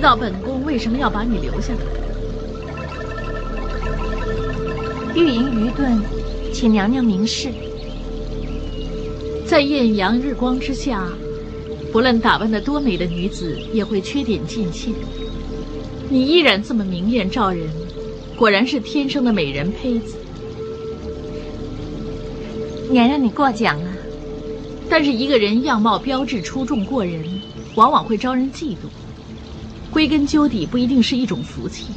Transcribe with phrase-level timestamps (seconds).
[0.00, 1.80] 知道本宫为什么要把你留下来？
[5.14, 6.00] 玉莹愚钝，
[6.54, 7.50] 请娘娘明示。
[9.46, 11.06] 在艳阳日光之下，
[11.92, 14.90] 不论打扮的多美的女子，也会缺点尽现。
[16.08, 17.68] 你依然这么明艳照人，
[18.38, 20.16] 果然是天生的美人胚子。
[22.90, 23.90] 娘娘，你过奖了。
[24.88, 27.22] 但是一个人样貌标致出众过人，
[27.74, 28.88] 往往会招人嫉妒。
[30.00, 31.88] 归根究底，不一定是一种福气。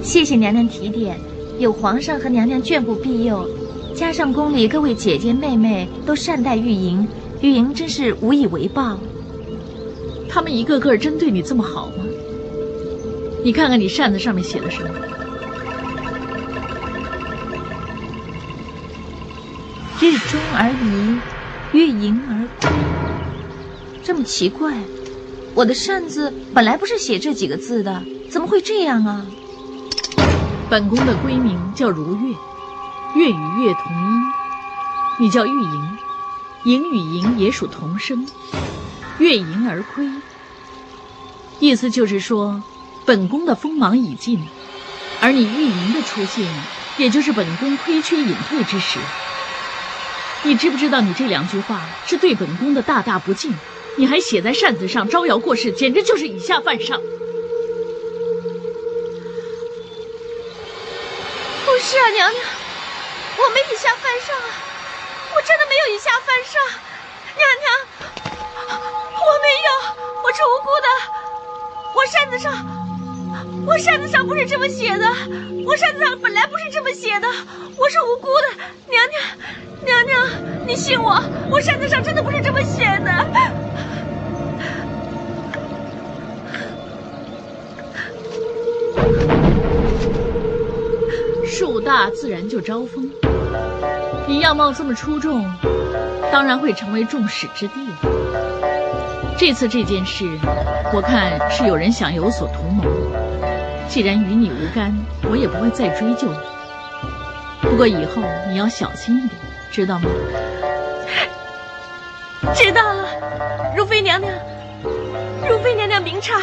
[0.00, 1.18] 谢谢娘娘提点，
[1.58, 3.50] 有皇上和娘娘眷顾庇佑，
[3.92, 7.04] 加上宫里各位姐姐妹妹都善待玉莹，
[7.40, 8.96] 玉莹真是无以为报。
[10.28, 12.04] 他们一个个真对你这么好吗？
[13.42, 14.90] 你看看你扇子上面写的什么？
[20.00, 21.18] 日中而移，
[21.76, 22.70] 月盈而归。
[24.04, 24.76] 这么奇怪。
[25.54, 29.26] 我的扇子本来不是写这几个字的，怎么会这样啊？
[30.70, 32.34] 本宫的闺名叫如月，
[33.16, 34.22] 月与月同音，
[35.18, 35.98] 你叫玉莹，
[36.64, 38.26] 莹与莹也属同声，
[39.18, 40.08] 月盈而亏。
[41.58, 42.62] 意思就是说，
[43.04, 44.46] 本宫的锋芒已尽，
[45.20, 46.46] 而你玉莹的出现，
[46.96, 49.00] 也就是本宫亏缺隐退之时。
[50.44, 53.52] 你知不知道，你这两句话是对本宫的大大不敬？
[53.96, 57.00] 你还写在扇子上招摇过市，简直就是以下犯上。
[61.66, 62.44] 不是啊，娘娘，
[63.36, 64.48] 我没以下犯上啊，
[65.34, 66.60] 我真的没有以下犯上，
[67.36, 67.72] 娘娘，
[69.12, 69.68] 我没有，
[70.22, 70.88] 我是无辜的。
[71.94, 72.52] 我扇子上，
[73.66, 75.06] 我扇子上不是这么写的，
[75.64, 77.28] 我扇子上本来不是这么写的，
[77.76, 78.48] 我是无辜的，
[78.88, 79.22] 娘娘，
[79.84, 83.26] 娘娘，你信我，我扇子上真的不是这么写的。
[91.46, 93.10] 树大自然就招风，
[94.26, 95.44] 你样貌这么出众，
[96.32, 97.74] 当然会成为众矢之的。
[99.36, 100.24] 这次这件事，
[100.92, 102.84] 我看是有人想有所图谋。
[103.90, 104.96] 既然与你无干，
[105.28, 106.38] 我也不会再追究你。
[107.60, 109.32] 不过以后你要小心一点，
[109.72, 110.08] 知道吗？
[112.54, 113.04] 知道了，
[113.76, 114.32] 如妃娘娘，
[115.48, 116.40] 如妃娘娘明察，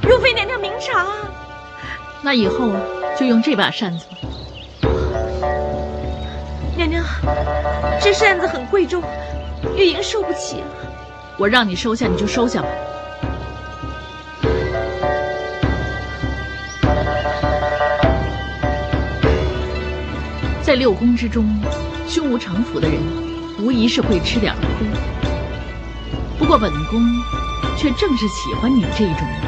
[0.00, 1.08] 如妃娘娘明察。
[2.22, 2.70] 那以后
[3.18, 4.16] 就用这把扇子吧。
[6.76, 7.04] 娘娘，
[8.00, 9.02] 这扇子很贵重，
[9.76, 10.62] 玉莹受不起。
[11.36, 12.68] 我让你收下，你就收下吧。
[20.70, 21.44] 在六宫之中，
[22.06, 22.96] 胸无城府的人，
[23.58, 24.86] 无疑是会吃点亏。
[26.38, 27.02] 不过本宫
[27.76, 29.40] 却正是喜欢你这种人。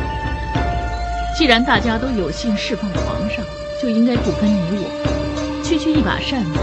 [1.38, 3.37] 既然大家都有幸侍奉皇上，
[3.81, 5.62] 就应该不分你我。
[5.62, 6.59] 区区一把扇子。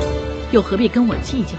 [0.52, 1.54] 又何必跟我计较？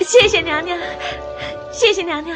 [0.00, 0.78] 谢谢娘娘，
[1.70, 2.34] 谢谢娘娘。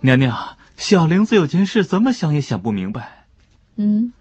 [0.00, 0.36] 娘娘，
[0.82, 3.26] 小玲子有件事怎么想也想不明白。
[3.76, 4.12] 嗯，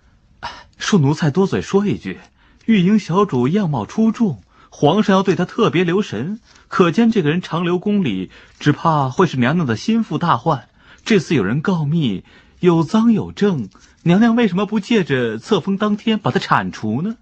[0.80, 2.20] 恕奴才多嘴说一句，
[2.66, 8.30] 玉英小主样貌出众，皇上要对她特别留神，可见这个人长留宫里，
[8.60, 10.70] 只怕会是娘娘的心腹大患。
[11.04, 12.24] 这次有人告密。
[12.60, 13.70] 有赃有证，
[14.04, 17.18] 娘娘为什么不借着册封当天把他铲除呢？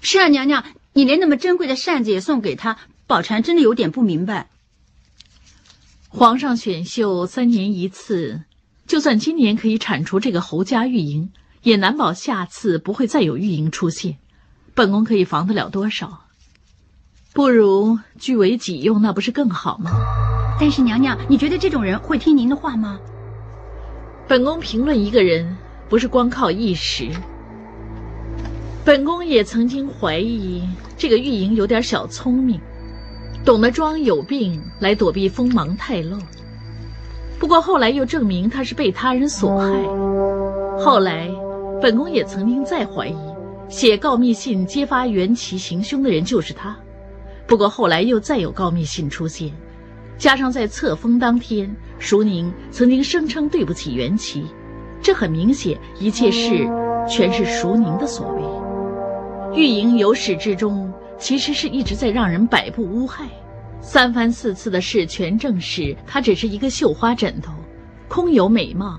[0.00, 0.64] 是啊，娘娘，
[0.94, 4.48] 你连那么珍贵的扇子也送给他，宝蟾真的有点不明白。
[6.08, 8.44] 皇上选秀三年一次，
[8.86, 11.30] 就算今年可以铲除这个侯家玉莹，
[11.62, 14.16] 也难保下次不会再有玉莹出现。
[14.74, 16.26] 本宫可以防得了多少？
[17.32, 19.92] 不如据为己用，那不是更好吗？
[20.60, 22.98] 但是娘娘，你觉得这种人会听您的话吗？
[24.28, 25.56] 本宫评论一个人，
[25.88, 27.10] 不是光靠一时。
[28.84, 30.62] 本宫也曾经怀疑
[30.98, 32.60] 这个玉莹有点小聪明，
[33.44, 36.18] 懂得装有病来躲避锋芒太露。
[37.42, 39.68] 不过后来又证明他是被他人所害。
[40.78, 41.28] 后来
[41.82, 43.16] 本宫也曾经再怀疑，
[43.68, 46.78] 写告密信揭发袁琦行凶的人就是他。
[47.44, 49.50] 不过后来又再有告密信出现，
[50.16, 51.68] 加上在册封当天，
[51.98, 54.44] 淑宁曾经声称对不起袁琦，
[55.02, 56.64] 这很明显，一切事
[57.08, 59.60] 全是淑宁的所为。
[59.60, 63.24] 玉莹由始至终其实是一直在让人摆布诬害，
[63.82, 67.52] 三番四次的事全证实她只是一个绣花枕头，
[68.08, 68.98] 空有美貌，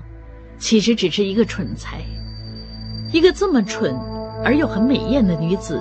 [0.58, 2.04] 其实只是一个蠢材。
[3.10, 3.96] 一个这么蠢
[4.44, 5.80] 而又很美艳的女子，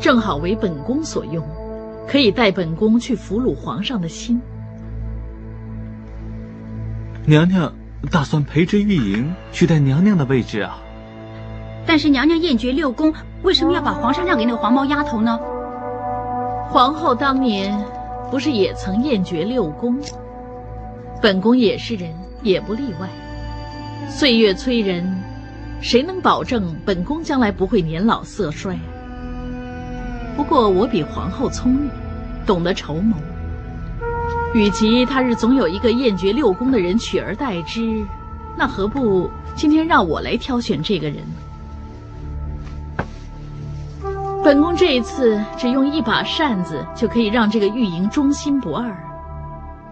[0.00, 1.46] 正好为本宫所用，
[2.08, 4.40] 可以带本宫去俘虏皇上的心。
[7.26, 7.70] 娘娘
[8.10, 10.78] 打算培植玉莹，取代娘娘的位置啊。
[11.84, 13.12] 但是娘娘厌绝六宫，
[13.42, 15.38] 为什么要把皇上让给那个黄毛丫头呢？
[16.70, 17.82] 皇后当年
[18.30, 19.98] 不是也曾艳绝六宫？
[21.22, 23.08] 本宫也是人，也不例外。
[24.08, 25.20] 岁月催人，
[25.80, 28.78] 谁能保证本宫将来不会年老色衰？
[30.36, 31.90] 不过我比皇后聪明，
[32.46, 33.16] 懂得筹谋。
[34.54, 38.06] 与其他日总有一个艳绝六宫的人取而代之，
[38.56, 41.16] 那何不今天让我来挑选这个人？
[44.42, 48.96] 本宫这一次只用一把扇子就可以让这个玉莹忠心不二，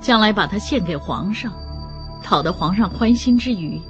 [0.01, 1.53] 将来把它献给皇上，
[2.23, 3.81] 讨得皇上欢心之余，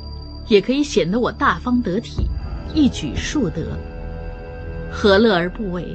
[0.47, 2.27] 也可以显得我大方得体，
[2.75, 3.63] 一举数得，
[4.91, 5.95] 何乐而不为？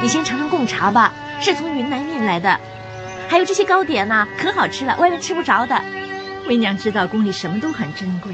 [0.00, 2.58] 你先尝尝贡茶吧，是从云南运来的，
[3.28, 5.78] 还有这些糕点呢，可好吃了，外面吃不着的。
[6.48, 8.32] 为娘知道宫里什么都很珍贵，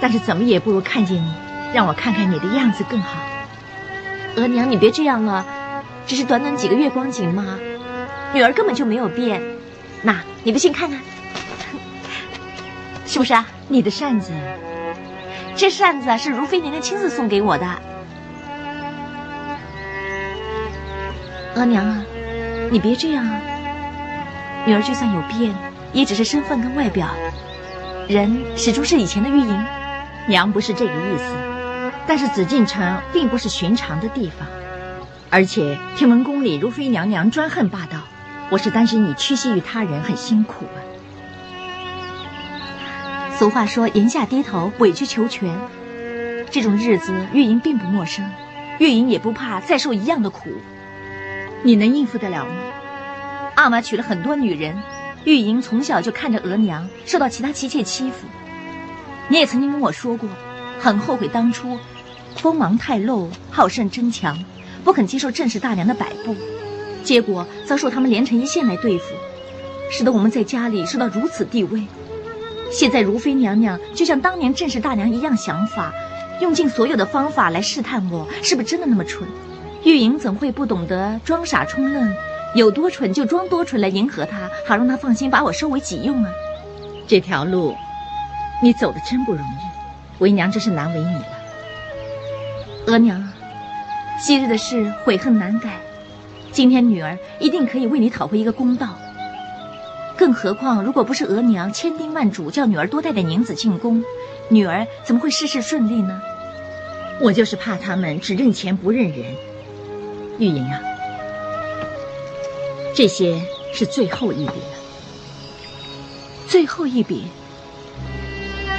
[0.00, 1.34] 但是怎么也不如看见你，
[1.74, 3.20] 让我看看你的样子更好。
[4.36, 5.44] 额娘，你别这样了，
[6.06, 7.58] 只是短短几个月光景嘛，
[8.32, 9.42] 女儿根本就没有变。
[10.02, 11.00] 那你不信看看，
[13.04, 13.46] 是不是啊？
[13.68, 14.32] 你的扇子，
[15.56, 17.66] 这扇子是如妃娘娘亲自送给我的。
[21.54, 22.04] 额娘啊，
[22.70, 23.40] 你别这样啊！
[24.64, 25.54] 女儿就算有变，
[25.92, 27.08] 也只是身份跟外表，
[28.08, 29.64] 人始终是以前的玉莹。
[30.28, 34.46] 娘不是这个意思，但是紫禁城并不是寻常的地方，
[35.30, 37.98] 而且天文宫里如妃娘娘专横霸道，
[38.50, 40.78] 我是担心你屈膝于他人很辛苦啊。
[43.36, 45.52] 俗话说“檐下低头，委曲求全”，
[46.50, 48.24] 这种日子玉莹并不陌生，
[48.78, 50.50] 玉莹也不怕再受一样的苦。
[51.62, 52.52] 你能应付得了吗？
[53.54, 54.76] 阿玛娶了很多女人，
[55.24, 58.26] 玉莹从小就看着额娘受到其他妻妾欺负。
[59.28, 60.28] 你也曾经跟我说过，
[60.80, 61.78] 很后悔当初
[62.36, 64.36] 锋芒太露、好胜争强，
[64.82, 66.34] 不肯接受正室大娘的摆布，
[67.04, 69.14] 结果遭受他们连成一线来对付，
[69.90, 71.86] 使得我们在家里受到如此地位。
[72.72, 75.92] 现在如妃娘娘就像当年正室大娘一样想法，
[76.40, 79.28] 用尽所有的方法来试探我是不是真的那么蠢。
[79.84, 82.14] 玉莹怎会不懂得装傻充愣？
[82.54, 86.30] 有多蠢就装多蠢来迎合他，好让他放心把我收为己用啊！
[87.08, 87.74] 这条路，
[88.62, 91.26] 你走的真不容易，为娘真是难为你了。
[92.86, 93.26] 额娘，
[94.20, 95.80] 昔日的事悔恨难改，
[96.52, 98.98] 今天女儿一定可以为你讨回一个公道。
[100.16, 104.04] 更何况，如果不是额娘千叮万嘱叫女儿多带点银子进宫，
[104.48, 106.20] 女儿怎么会事事顺利呢？
[107.20, 109.24] 我就是怕他们只认钱不认人。
[110.38, 110.80] 玉莹啊，
[112.94, 113.40] 这些
[113.72, 114.78] 是最后一笔了。
[116.48, 117.26] 最后一笔。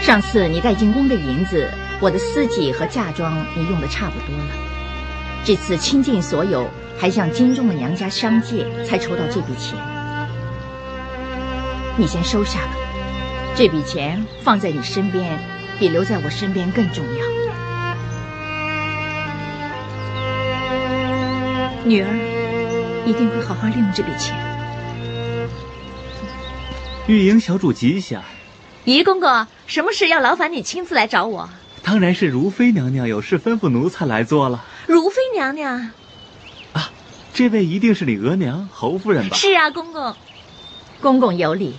[0.02, 1.70] 上次你带进宫的银子，
[2.02, 4.50] 我的私己和嫁妆你用的差不多了。
[5.46, 6.68] 这次倾尽所有，
[6.98, 9.78] 还向京中的娘家商借，才筹到这笔钱。
[11.96, 12.76] 你先收下吧，
[13.56, 15.40] 这笔钱放在你身边，
[15.80, 17.33] 比留在我身边更重要。
[21.86, 24.38] 女儿一定会好好利用这笔钱。
[27.08, 28.24] 玉莹小主吉祥。
[28.86, 31.50] 姨公公，什么事要劳烦你亲自来找我？
[31.82, 34.64] 当然是如妃娘娘有事吩咐奴才来做了。
[34.88, 35.92] 如妃娘娘，
[36.72, 36.90] 啊，
[37.34, 39.36] 这位一定是你额娘侯夫人吧？
[39.36, 40.16] 是啊，公公。
[41.02, 41.76] 公公有礼。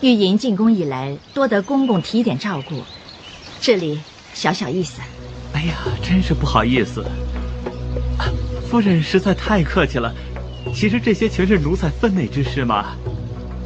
[0.00, 2.82] 玉莹进宫以来，多得公公提点照顾，
[3.60, 4.00] 这里
[4.34, 5.00] 小小意思。
[5.52, 7.04] 哎呀，真是不好意思，
[8.72, 10.14] 夫人实在太客气了。
[10.74, 12.96] 其实这些全是奴才分内之事嘛。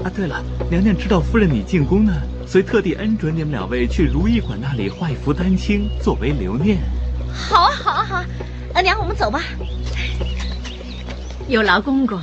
[0.02, 2.12] 啊，对了，娘娘知道夫人你进宫呢，
[2.44, 6.78] 所以特地恩准你们两位去如意馆那里画一幅丹青，作为留念。
[7.32, 8.24] 好啊，好啊，好啊！
[8.74, 9.40] 额娘，我们走吧。
[11.46, 12.20] 有劳公公。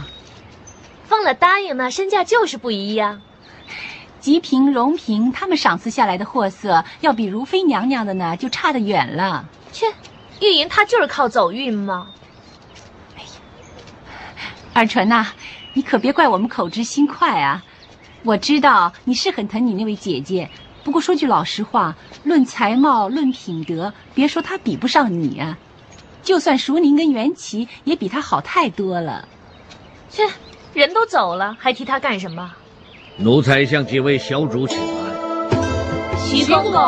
[1.08, 3.22] 奉了答应呢，身价就是不一样。
[4.20, 9.46] 吉平、荣平他们赏赐下来的货色，要比如妃娘娘的呢，就差得远了。
[9.72, 9.86] 切，
[10.42, 12.08] 玉莹她就是靠走运嘛。
[14.74, 15.28] 尔淳呐，
[15.74, 17.64] 你可别怪我们口直心快啊！
[18.24, 20.50] 我知道你是很疼你那位姐姐，
[20.84, 25.58] 不过说句老实话，论才貌、论品德，别说她比不上你啊，
[26.24, 29.28] 就算淑宁跟袁琪也比她好太多了。
[30.10, 30.24] 切，
[30.74, 32.52] 人都走了，还提她干什么？
[33.18, 36.18] 奴才向几位小主请安。
[36.18, 36.82] 徐公公，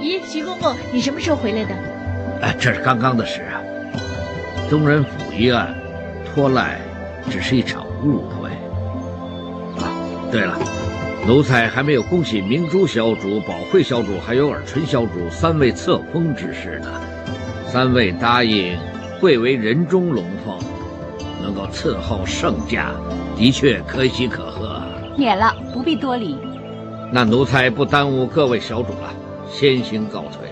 [0.00, 1.74] 咦，徐公公，你什么时候回来的？
[2.42, 3.62] 哎，这是刚刚的事啊。
[4.68, 5.74] 宗人府一案，
[6.34, 6.80] 拖赖
[7.30, 8.48] 只是一场误会。
[9.82, 9.90] 啊，
[10.30, 10.58] 对了，
[11.26, 16.88] 奴才还没有恭喜明珠小主、宝慧小主还有尔淳小主三位册封之事呢。
[17.66, 18.76] 三位答应
[19.20, 20.58] 贵为人中龙凤，
[21.40, 22.90] 能够伺候圣驾，
[23.36, 24.82] 的确可喜可贺。
[25.16, 26.36] 免了，不必多礼。
[27.12, 29.12] 那奴才不耽误各位小主了，
[29.48, 30.49] 先行告退。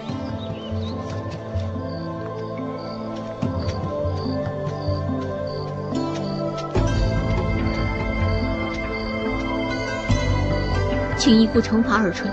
[11.28, 12.32] 请义父惩罚尔淳。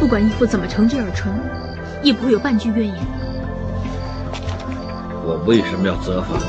[0.00, 1.32] 不管义父怎么惩治尔淳，
[2.02, 2.96] 也不会有半句怨言。
[5.24, 6.42] 我为什么要责罚你？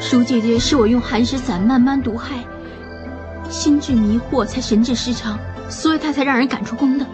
[0.00, 2.34] 舒姐姐是我用寒食散慢慢毒害，
[3.48, 7.06] 心智迷惑，才神志失常，所以她才让人赶出宫的。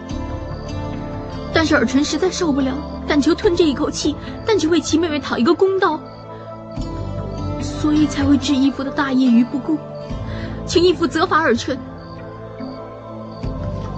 [1.53, 2.73] 但是尔淳实在受不了，
[3.07, 4.15] 但求吞这一口气，
[4.47, 5.99] 但求为齐妹妹讨一个公道，
[7.61, 9.77] 所以才会置义父的大业于不顾，
[10.69, 11.75] 请义父责罚尔淳。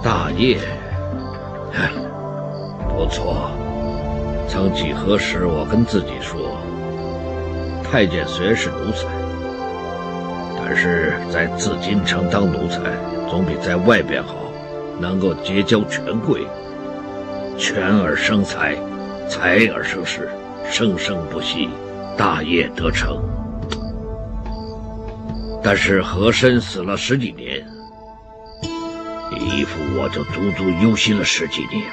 [0.02, 0.56] 大业，
[2.88, 3.50] 不错。
[4.48, 6.56] 曾几何时，我跟自己说。
[7.84, 9.06] 太监虽然是奴才，
[10.56, 12.80] 但是在紫禁城当奴才
[13.28, 14.34] 总比在外边好，
[14.98, 16.40] 能够结交权贵，
[17.58, 18.74] 权而生财，
[19.28, 20.30] 财而生势，
[20.70, 21.68] 生生不息，
[22.16, 23.22] 大业得成。
[25.62, 27.64] 但是和珅死了十几年，
[29.30, 31.84] 义父我就足足忧心了十几年。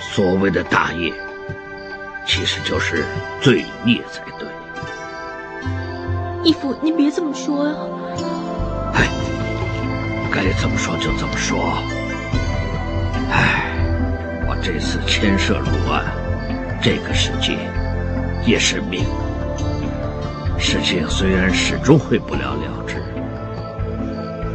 [0.00, 1.12] 所谓的大业。
[2.24, 3.04] 其实就是
[3.40, 4.46] 罪孽才对。
[6.44, 7.74] 义父，您别这么说呀。
[8.94, 9.08] 哎，
[10.32, 11.58] 该怎么说就怎么说。
[13.32, 13.74] 哎，
[14.46, 16.14] 我这次牵涉入案，
[16.80, 17.58] 这个世界
[18.46, 19.04] 也是命。
[20.62, 22.94] 事情虽然始终会不了了之，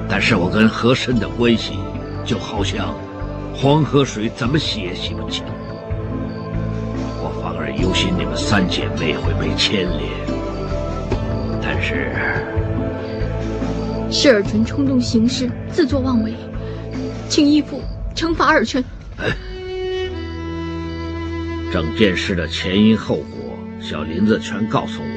[0.10, 1.74] 但是我跟和珅的关系，
[2.26, 2.96] 就好像
[3.54, 5.44] 黄河水怎么洗也洗不清。
[7.20, 10.10] 我反而忧心你们三姐妹会被牵连，
[11.62, 12.16] 但是
[14.10, 16.34] 是尔淳冲动行事，自作妄为，
[17.28, 17.82] 请义父
[18.16, 18.82] 惩罚尔淳。
[21.72, 25.08] 整件事的前因后果，小林子全告诉我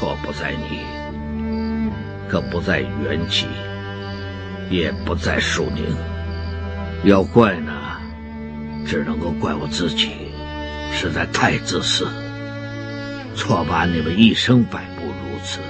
[0.00, 0.80] 错不在你，
[2.26, 3.46] 更不在元气，
[4.70, 5.84] 也不在淑宁，
[7.04, 7.70] 要怪呢，
[8.86, 10.12] 只能够怪我自己。
[10.90, 12.08] 实在太自私，
[13.36, 15.60] 错把你们一生摆布如此。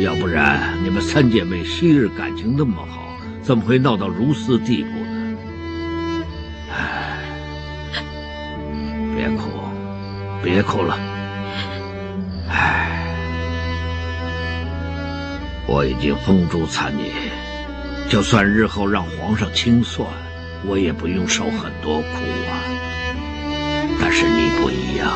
[0.00, 5.36] 要不然，你们三姐妹昔日感情那么好，怎么会闹到如斯地步呢？
[6.70, 7.18] 唉，
[9.16, 9.50] 别哭，
[10.40, 11.11] 别哭了。
[15.72, 17.08] 我已经风烛残年，
[18.06, 20.06] 就算日后让皇上清算，
[20.66, 22.06] 我也不用受很多苦
[22.46, 22.60] 啊。
[23.98, 25.10] 但是你不一样，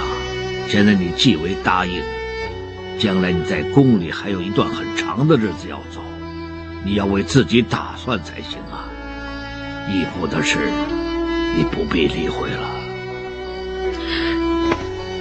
[0.66, 2.02] 现在你既为答应，
[2.98, 6.00] 将来你在宫里还有一段很长的日子要走，
[6.82, 8.88] 你要为自己打算才行啊。
[9.92, 10.56] 义父的事，
[11.54, 12.70] 你不必理会了。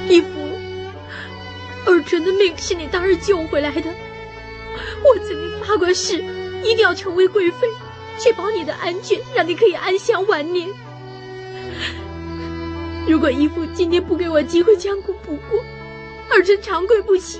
[0.07, 3.93] 义父，儿臣的命是你当日救回来的，
[5.03, 6.23] 我曾经发过誓，
[6.63, 7.67] 一定要成为贵妃，
[8.19, 10.69] 确保你的安全，让你可以安享晚年。
[13.07, 15.59] 如果义父今天不给我机会将功补过，
[16.31, 17.39] 儿臣长跪不起，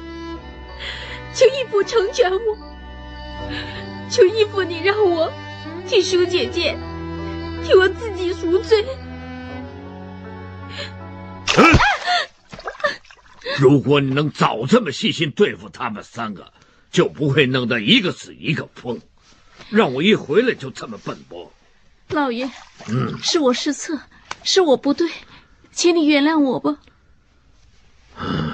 [1.33, 2.39] 求义父成全我。
[4.09, 5.31] 求义父你让我
[5.87, 6.77] 替舒姐姐，
[7.63, 8.85] 替我自己赎罪。
[13.57, 16.51] 如果你能早这么细心对付他们三个，
[16.95, 18.97] 就不会弄得一个死一个疯，
[19.69, 21.51] 让我一回来就这么奔波。
[22.07, 22.49] 老爷，
[22.87, 23.99] 嗯，是我失策，
[24.43, 25.11] 是我不对，
[25.73, 26.79] 请你原谅我吧。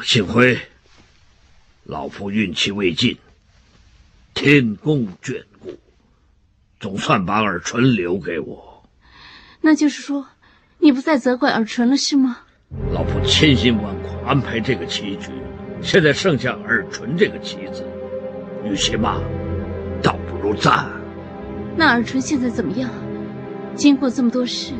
[0.03, 0.59] 幸亏
[1.83, 3.15] 老夫运气未尽，
[4.33, 5.77] 天公眷顾，
[6.79, 8.83] 总算把尔淳留给我。
[9.61, 10.27] 那就是说，
[10.79, 12.39] 你不再责怪尔淳了，是吗？
[12.91, 15.29] 老夫千辛万苦安排这个棋局，
[15.83, 17.85] 现在剩下尔淳这个棋子，
[18.63, 19.17] 与其骂，
[20.01, 20.85] 倒不如赞。
[21.75, 22.89] 那尔淳现在怎么样？
[23.73, 24.73] 经过这么多事，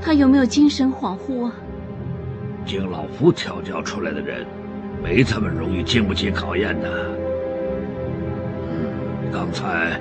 [0.00, 1.54] 他有没有精神恍惚啊？
[2.64, 4.46] 经老夫调教出来的人，
[5.02, 7.10] 没这么容易经不起考验的。
[9.30, 10.00] 刚才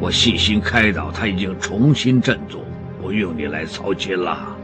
[0.00, 2.60] 我细心开导，他已经重新振作，
[3.00, 4.56] 不用你来操心了。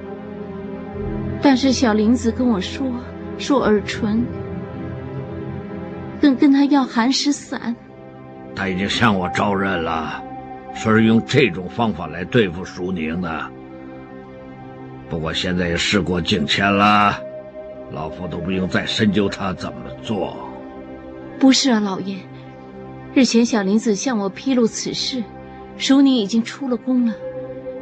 [1.42, 2.86] 但是小林子跟我说，
[3.38, 4.24] 说尔淳
[6.20, 7.74] 跟跟他要寒食散，
[8.54, 10.22] 他已经向我招认了，
[10.74, 13.50] 说是用这种方法来对付舒宁的。
[15.08, 17.18] 不过现在也事过境迁了，
[17.92, 20.36] 老夫都不用再深究他怎么做。
[21.38, 22.16] 不是啊，老爷，
[23.14, 25.22] 日前小林子向我披露此事，
[25.76, 27.14] 舒宁已经出了宫了，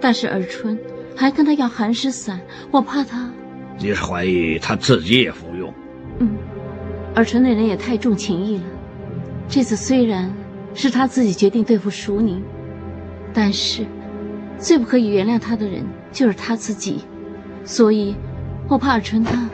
[0.01, 0.79] 但是尔春
[1.17, 2.39] 还跟他要寒食散，
[2.71, 3.31] 我怕他。
[3.79, 5.46] 你是怀疑他自己也服
[7.17, 8.65] 尔淳那人也太重情义了。
[9.49, 10.31] 这次虽然
[10.75, 12.43] 是他自己决定对付淑宁，
[13.33, 13.87] 但是
[14.59, 15.83] 最不可以原谅他的人
[16.13, 17.01] 就是他自己，
[17.65, 18.15] 所以
[18.69, 19.49] 我怕尔淳他。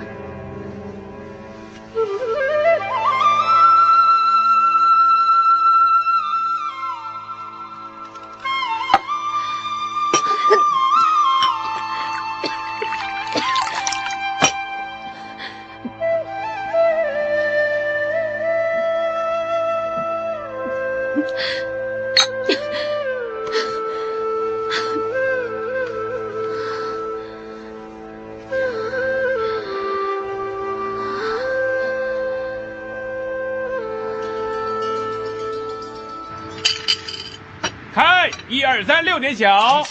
[38.65, 39.85] 二三六点响，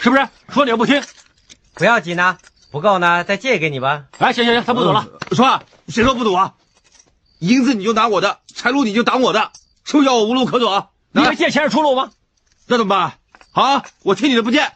[0.00, 0.28] 是不是？
[0.48, 1.00] 说你又不听，
[1.74, 2.38] 不要紧呐，
[2.72, 4.06] 不够呢，再借给你吧。
[4.18, 5.06] 哎，行行行，他不赌了。
[5.30, 6.54] 说，谁说不赌啊？
[7.38, 9.52] 银子你就拿我的，财路你就挡我的，
[9.86, 10.88] 是不是要我无路可走？
[11.12, 12.10] 你以为借钱是出路吗？
[12.66, 13.14] 那怎么办？
[13.52, 14.70] 好，我听你的，不借。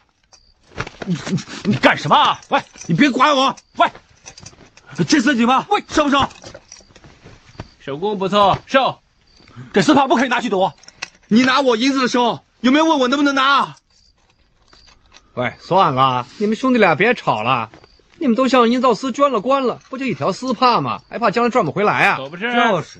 [1.05, 1.15] 你
[1.65, 2.39] 你干什么？
[2.49, 3.55] 喂，你别管我。
[3.75, 3.91] 喂，
[5.07, 5.67] 这次几吗？
[5.69, 6.25] 喂，收不收？
[7.79, 8.99] 手工不错，收。
[9.73, 10.71] 这丝帕不可以拿去赌。
[11.27, 12.39] 你拿我银子的时候。
[12.61, 13.75] 有没有问我能不能拿？
[15.33, 17.71] 喂，算了，你们兄弟俩别吵了。
[18.19, 21.01] 你们都向营造司捐了官了，不就一条丝帕吗？
[21.09, 22.17] 还怕将来赚不回来啊？
[22.17, 22.53] 可不是。
[22.53, 22.99] 就是。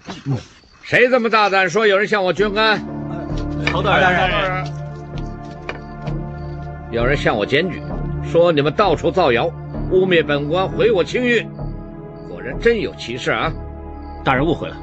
[0.91, 2.77] 谁这么大胆说有人向我捐肝？
[3.67, 4.65] 曹大人。
[6.91, 7.81] 有人向我检举，
[8.29, 9.49] 说你们到处造谣，
[9.89, 11.47] 污蔑本官毁我清誉。
[12.27, 13.49] 果然真有其事啊！
[14.21, 14.75] 大人误会了，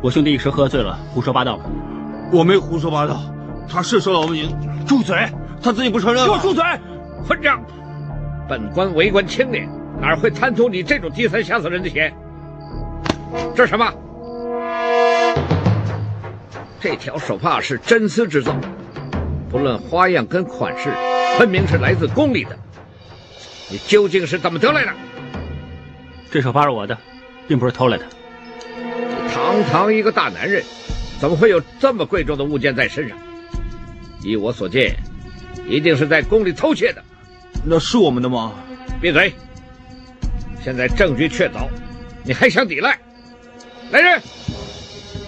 [0.00, 1.70] 我兄弟一时喝醉了，胡说八道了。
[2.32, 3.20] 我没胡说八道。
[3.68, 4.48] 他是说了我们银，
[4.86, 5.28] 住嘴！
[5.62, 6.24] 他自己不承认。
[6.24, 6.64] 给我住嘴！
[7.28, 7.62] 混账！
[8.48, 9.68] 本官为官清廉，
[10.00, 12.10] 哪会贪图你这种低三下四人的钱？
[13.54, 13.92] 这是什么？
[16.84, 18.54] 这条手帕是真丝制造，
[19.50, 20.92] 不论花样跟款式，
[21.38, 22.54] 分明是来自宫里的。
[23.70, 24.92] 你究竟是怎么得来的？
[26.30, 26.98] 这手帕是我的，
[27.48, 28.04] 并不是偷来的。
[28.68, 30.62] 你堂堂一个大男人，
[31.18, 33.16] 怎么会有这么贵重的物件在身上？
[34.22, 34.94] 依我所见，
[35.66, 37.02] 一定是在宫里偷窃的。
[37.64, 38.52] 那是我们的吗？
[39.00, 39.32] 闭嘴！
[40.62, 41.66] 现在证据确凿，
[42.24, 42.98] 你还想抵赖？
[43.90, 44.20] 来人，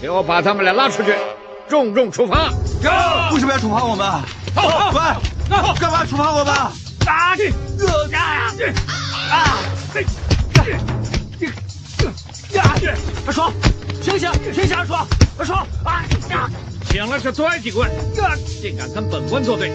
[0.03, 1.15] 给我把他们俩拉出去，
[1.69, 2.51] 重重处罚！
[3.33, 4.07] 为什么要处罚我们？
[4.55, 5.01] 喂，
[5.81, 6.55] 干嘛处罚我们？
[7.05, 7.53] 打去！
[8.13, 8.53] 啊！
[9.31, 9.59] 啊！
[13.27, 13.43] 二叔，
[14.01, 14.77] 醒醒，醒醒！
[14.77, 14.95] 二叔，
[15.39, 15.53] 二叔，
[15.85, 16.05] 啊！
[16.89, 17.91] 醒了是多挨几棍，
[18.63, 19.73] 竟敢跟本官作对，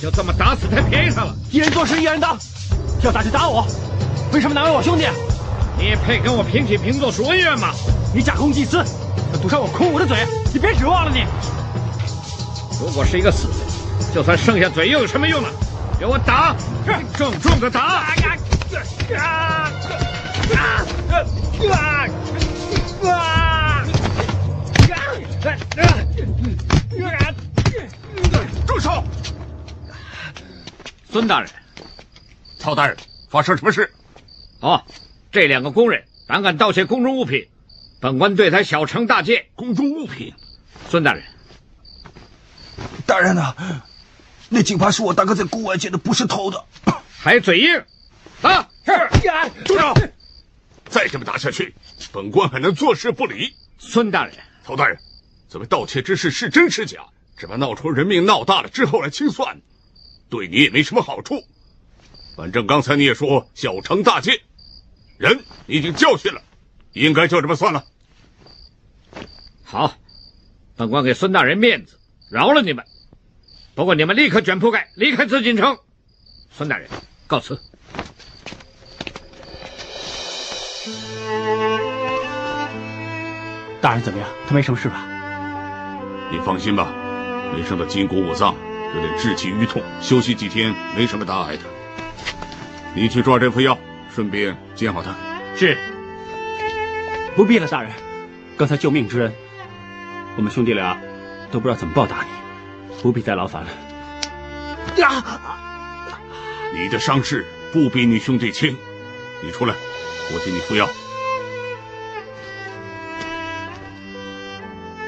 [0.00, 1.34] 就这么打死太便宜他了。
[1.50, 2.36] 一人做事一人当，
[3.02, 3.66] 要打就打我，
[4.32, 5.06] 为什么难为我兄弟？
[5.78, 7.70] 你也配跟我平起平坐数恩怨吗？
[8.14, 8.84] 你假公济私，
[9.32, 11.24] 要堵上我空无的嘴，你别指望了你。
[12.80, 15.48] 如果是一个死人，就算剩下嘴又有什么用呢？
[15.98, 16.56] 给我打，
[17.14, 17.80] 重重的打！
[17.80, 18.36] 啊啊
[19.16, 19.70] 啊
[21.68, 22.08] 啊
[23.10, 23.76] 啊！
[28.66, 29.04] 住手！
[31.12, 31.50] 孙大人，
[32.58, 32.96] 曹大人，
[33.28, 33.92] 发生什么事？
[34.60, 34.82] 哦，
[35.30, 37.46] 这两个工人胆敢盗窃宫中物品，
[38.00, 39.50] 本官对他小惩大戒。
[39.54, 40.32] 宫中物品，
[40.88, 41.22] 孙大人，
[43.06, 43.54] 大人呐、
[44.48, 46.64] 那金盘是我大哥在宫外捡的，不是偷的。
[47.18, 47.84] 还嘴硬？
[48.40, 48.92] 啊，是。
[49.64, 49.94] 住手！
[50.88, 51.74] 再这么打下去，
[52.10, 53.54] 本官还能坐视不理？
[53.78, 54.34] 孙大人，
[54.64, 54.98] 曹大人，
[55.50, 57.00] 此位盗窃之事是真是假？
[57.36, 59.60] 只怕闹出人命闹大了之后来清算，
[60.30, 61.44] 对你也没什么好处。
[62.34, 64.40] 反正刚才你也说小惩大戒，
[65.18, 66.42] 人你已经教训了，
[66.92, 67.84] 应该就这么算了。
[69.64, 69.94] 好，
[70.76, 71.98] 本官给孙大人面子，
[72.30, 72.84] 饶了你们。
[73.74, 75.78] 不过你们立刻卷铺盖离开紫禁城。
[76.50, 76.88] 孙大人，
[77.26, 77.58] 告辞。
[83.80, 84.28] 大人怎么样？
[84.46, 85.06] 他没什么事吧？
[86.30, 86.92] 你放心吧，
[87.54, 88.54] 没伤到筋骨五脏，
[88.94, 91.62] 有点窒息瘀痛，休息几天没什么大碍的。
[92.94, 93.78] 你去抓这副药，
[94.12, 95.16] 顺便煎好他。
[95.56, 95.78] 是。
[97.36, 97.92] 不必了，大人。
[98.56, 99.32] 刚才救命之恩，
[100.36, 101.00] 我们兄弟俩
[101.50, 102.28] 都不知道怎么报答你，
[103.02, 103.70] 不必再劳烦了。
[104.96, 105.24] 呀！
[106.74, 108.76] 你的伤势不比你兄弟轻，
[109.42, 109.74] 你出来，
[110.32, 110.88] 我替你敷药。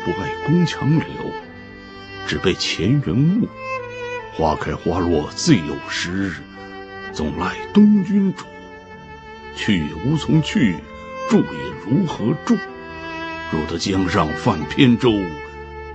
[0.04, 1.06] 不爱宫墙柳，
[2.26, 3.48] 只被前缘误。
[4.34, 6.32] 花开花落自有时，
[7.12, 8.46] 总赖东君主。
[9.54, 10.76] 去也无从去，
[11.32, 11.46] 住也
[11.86, 12.58] 如何住？
[13.50, 15.10] 若得江上泛扁舟，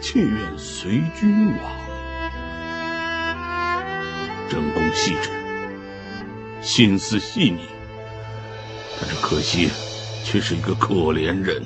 [0.01, 1.57] 妾愿随君往。
[4.49, 5.29] 真功细致，
[6.63, 7.67] 心思细腻，
[8.99, 9.69] 但是可惜，
[10.23, 11.63] 却是一个可怜人。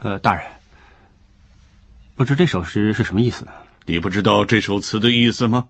[0.00, 0.47] 呃，大人，
[2.18, 3.52] 不知这首诗是什么意思呢？
[3.86, 5.68] 你不知道这首词的意思吗？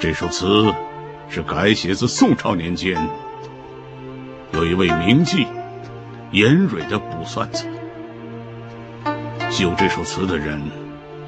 [0.00, 0.72] 这首词
[1.28, 2.96] 是改写自宋朝年间，
[4.54, 5.46] 有一位名妓
[6.32, 7.66] 严蕊的卜算子。
[9.50, 10.62] 修这首词的人，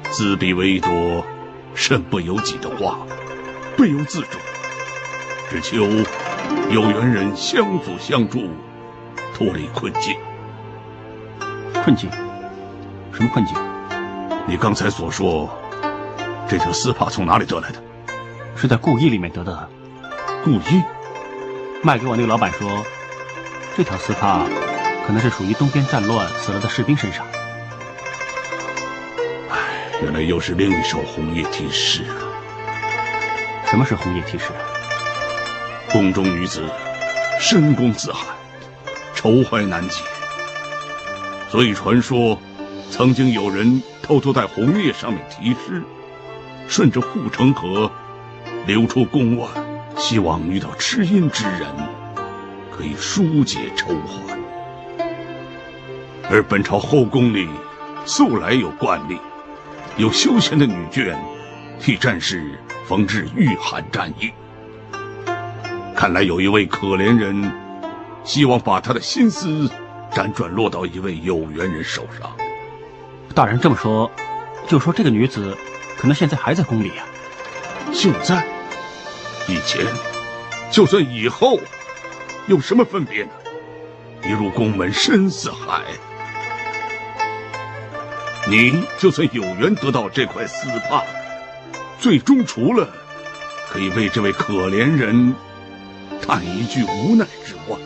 [0.09, 1.23] 自比为多，
[1.75, 3.05] 身不由己的话，
[3.75, 4.39] 不由自主，
[5.51, 5.85] 只求
[6.71, 8.49] 有缘人相辅相助，
[9.35, 10.17] 脱离困境。
[11.83, 12.09] 困境？
[13.17, 13.57] 什么困境？
[14.45, 15.49] 你刚才所说，
[16.47, 17.81] 这条丝帕从哪里得来的？
[18.55, 19.67] 是在故衣里面得的。
[20.43, 20.83] 故衣？
[21.81, 22.85] 卖给我那个老板说，
[23.75, 24.45] 这条丝帕
[25.07, 27.25] 可能是属于东边战乱死了的士兵身上。
[29.49, 29.57] 唉，
[30.03, 32.21] 原来又是另一首红叶题诗啊。
[33.65, 34.51] 什么是红叶题诗？
[35.91, 36.69] 宫中女子
[37.39, 38.27] 深宫自寒，
[39.15, 40.03] 愁怀难解。
[41.49, 42.39] 所以传说，
[42.89, 45.83] 曾经有人偷偷在红叶上面题诗，
[46.67, 47.91] 顺着护城河
[48.65, 49.47] 流出宫外，
[49.97, 51.67] 希望遇到知音之人，
[52.71, 54.39] 可以疏解愁患。
[56.29, 57.47] 而本朝后宫里
[58.05, 59.17] 素来有惯例，
[59.97, 61.15] 有休闲的女眷
[61.79, 64.31] 替战士缝制御寒战衣。
[65.95, 67.51] 看来有一位可怜人，
[68.23, 69.69] 希望把他的心思。
[70.09, 72.31] 辗转落到一位有缘人手上。
[73.37, 74.11] 大人这么说，
[74.67, 75.55] 就说这个女子
[75.95, 77.05] 可能现在还在宫里啊。
[77.93, 78.43] 现在、
[79.47, 79.85] 以前，
[80.71, 81.59] 就算以后，
[82.47, 83.29] 有什么分别呢？
[84.23, 85.83] 一入宫门深似海。
[88.47, 91.03] 你就算有缘得到这块丝帕，
[91.99, 92.89] 最终除了
[93.69, 95.35] 可以为这位可怜人
[96.25, 97.77] 叹一句无奈之外，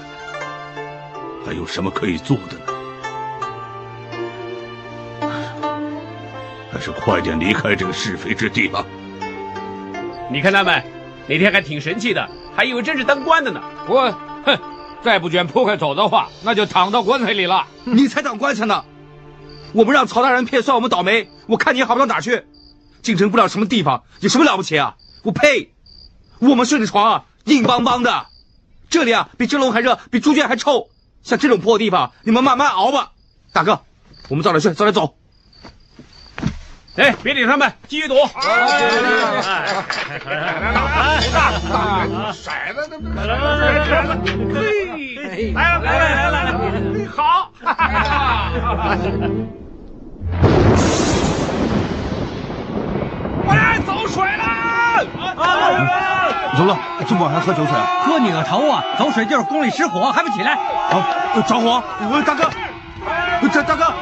[1.45, 2.55] 还有什么可以做的
[6.81, 8.83] 是快点离开这个是非之地吧。
[10.31, 10.83] 你看他们
[11.27, 13.61] 那天还挺神气的，还以为真是当官的呢。
[13.87, 14.11] 我
[14.45, 14.57] 哼，
[15.03, 17.67] 再不卷铺盖走的话，那就躺到棺材里了。
[17.85, 18.83] 你才当棺材呢！
[19.73, 22.43] 我们让曹大人骗算我们倒霉，我看你也好不到哪去。
[23.01, 24.95] 进城不知道什么地方，有什么了不起啊？
[25.23, 25.71] 我呸！
[26.39, 28.25] 我们睡的床啊，硬邦邦的，
[28.89, 30.89] 这里啊比蒸笼还热，比猪圈还臭。
[31.23, 33.11] 像这种破地方，你们慢慢熬吧。
[33.53, 33.81] 大哥，
[34.29, 35.15] 我们早点睡，早点走。
[36.97, 38.15] 哎，别理他们，继续赌。
[38.15, 38.27] 骰
[42.73, 43.33] 子，来来
[45.79, 46.51] 来来来来，
[47.15, 47.49] 好。
[47.63, 47.67] 哇！
[53.45, 54.43] 快来，走水了！
[56.57, 56.77] 怎么了？
[57.07, 57.73] 这么晚还喝酒水？
[58.05, 58.83] 喝你个头啊！
[58.99, 60.55] 走水就是宫里失火，还不起来？
[60.89, 61.01] 好，
[61.47, 61.81] 着火！
[62.11, 63.93] 喂，大哥，大，大哥！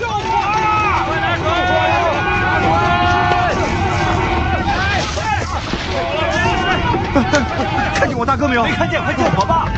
[0.00, 0.22] 救火！
[1.06, 1.52] 快来救火！
[7.94, 8.64] 看见我大哥没有？
[8.64, 9.68] 没看见，快救火吧！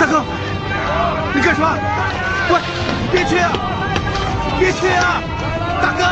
[0.00, 0.24] 大哥，
[1.34, 1.76] 你干什么？
[2.48, 2.58] 喂，
[3.12, 3.52] 别去啊！
[4.58, 5.20] 别去啊！
[5.82, 6.02] 大哥，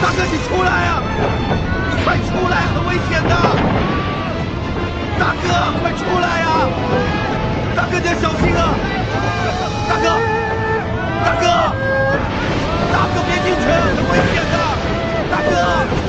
[0.00, 1.02] 大哥，你出来啊！
[1.90, 3.36] 你快出来，很危险的！
[5.20, 6.64] 大哥，快出来啊！
[7.76, 8.72] 大哥，你要小心啊！
[9.86, 10.18] 大哥，
[11.28, 11.46] 大哥，
[12.90, 14.56] 大哥，别进去，很危险的！
[15.30, 16.07] 大哥。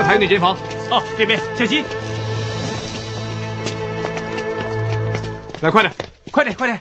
[0.00, 0.56] 房台那间房，
[0.90, 1.84] 哦，这边小心！
[5.60, 5.94] 来，快点，
[6.30, 6.80] 快点，快点！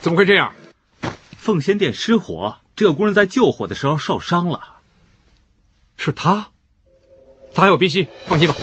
[0.00, 0.54] 怎么会这样？
[1.36, 4.58] 奉仙殿失火，这个工人在救火的时候受伤了。
[5.98, 6.48] 是他？
[7.52, 8.54] 他还有鼻息，放心吧。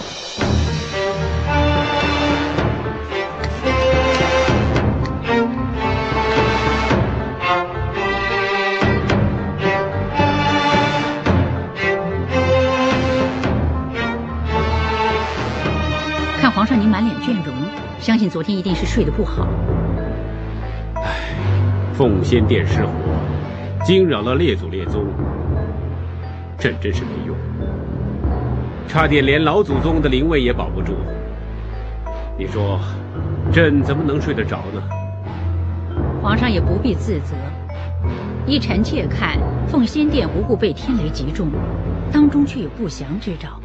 [17.32, 17.56] 您满脸倦容，
[18.00, 19.48] 相信昨天一定是睡得不好。
[20.96, 21.02] 唉，
[21.94, 22.92] 奉仙殿失火，
[23.86, 25.06] 惊扰了列祖列宗，
[26.58, 27.36] 朕真是没用，
[28.88, 30.94] 差点连老祖宗的灵位也保不住。
[32.38, 32.78] 你说，
[33.54, 34.84] 朕怎么能睡得着呢？
[36.22, 37.36] 皇上也不必自责。
[38.46, 41.48] 依臣妾看，奉仙殿无故被天雷击中，
[42.12, 43.62] 当中却有不祥之兆，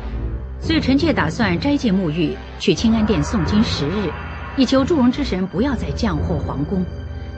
[0.67, 4.11] 所以臣妾打算斋戒沐浴，去清安殿诵经十日，
[4.57, 6.85] 以求祝融之神不要再降祸皇宫。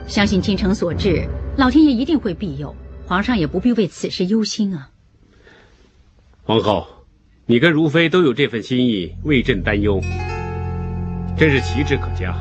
[0.07, 4.89] 相信京城所至，老天爷一定会庇佑，皇上也不必为此事忧心啊。
[6.41, 6.87] 皇后，
[7.45, 10.01] 你跟如妃都有这份心意，为朕担忧，
[11.37, 12.35] 真是奇志可嘉。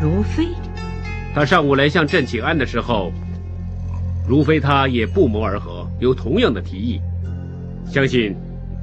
[0.00, 0.48] 如妃，
[1.34, 3.12] 她上午来向朕请安的时候，
[4.26, 6.98] 如妃她也不谋而合，有同样的提议。
[7.84, 8.34] 相信，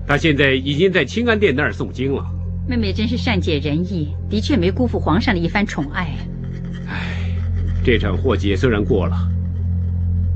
[0.07, 2.25] 她现在已经在清安殿那儿诵经了。
[2.67, 6.09] 妹妹真是善解人意，的确没辜负皇上的一番宠爱。
[7.83, 9.17] 这场祸劫虽然过了，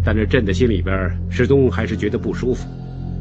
[0.03, 2.67] 但是朕的心里边始终还是觉得不舒服。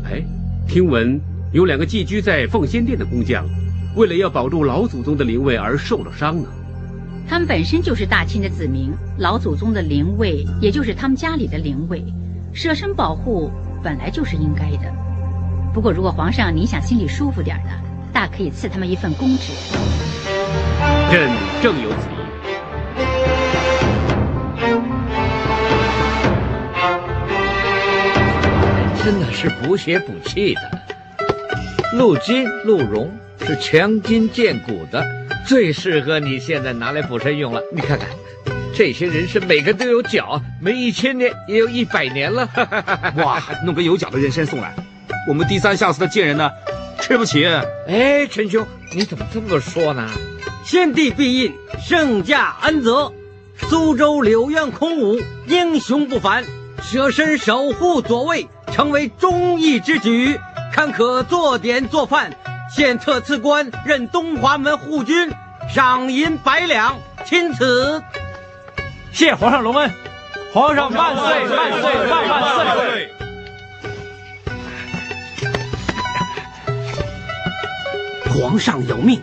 [0.04, 0.20] 哎，
[0.66, 1.20] 听闻
[1.52, 3.46] 有两个寄居在奉仙殿的工匠，
[3.94, 6.48] 为了要保住老祖宗的灵位而受了伤呢。
[7.28, 12.04] 他们本身就是大清的子民，老祖宗的灵位也就是他们家里的灵位，
[12.52, 13.50] 舍身保护
[13.82, 14.92] 本来就是应该的。
[15.76, 17.70] 不过，如果皇上您想心里舒服点的，
[18.10, 19.52] 大可以赐他们一份公职。
[21.10, 21.30] 朕
[21.62, 22.16] 正有此意。
[29.04, 30.62] 真的是补血补气的。
[31.92, 33.12] 鹿筋、鹿茸
[33.44, 35.04] 是强筋健骨的，
[35.46, 37.60] 最适合你现在拿来补身用了。
[37.70, 38.08] 你看看，
[38.74, 42.48] 这些人参每个都有角，没一千年也有一百年了。
[43.22, 44.72] 哇，弄个有角的人参送来，
[45.26, 46.50] 我们低三下四的贱人呢，
[47.00, 47.44] 吃不起。
[47.88, 50.08] 哎，陈兄，你怎么这么说呢？
[50.64, 53.12] 先帝必应，圣驾恩泽。
[53.68, 56.44] 苏州柳院空舞，英雄不凡，
[56.82, 60.38] 舍身守护左卫，成为忠义之举。
[60.72, 62.30] 堪可做典做范，
[62.70, 65.32] 现特赐官任东华门护军，
[65.72, 68.02] 赏银百两，钦此。
[69.10, 69.90] 谢皇上隆恩，
[70.52, 73.15] 皇上万岁万岁万万岁！
[78.36, 79.22] 皇上有命，